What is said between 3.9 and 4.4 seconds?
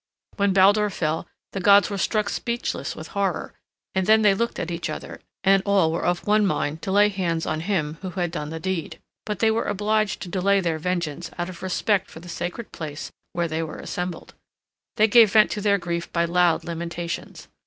and then they